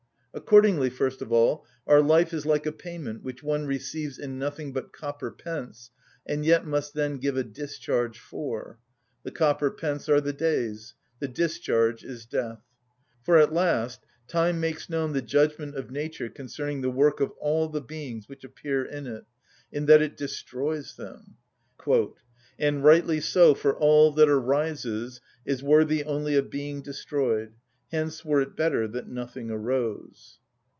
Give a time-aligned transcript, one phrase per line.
[0.33, 4.71] Accordingly, first of all, our life is like a payment which one receives in nothing
[4.71, 5.91] but copper pence,
[6.25, 8.79] and yet must then give a discharge for:
[9.23, 12.61] the copper pence are the days; the discharge is death.
[13.21, 17.67] For at last time makes known the judgment of nature concerning the work of all
[17.67, 19.25] the beings which appear in it,
[19.69, 21.35] in that it destroys them:—
[22.57, 27.51] "And rightly so, for all that arises Is worthy only of being destroyed.
[27.93, 30.37] Hence were it better that nothing arose."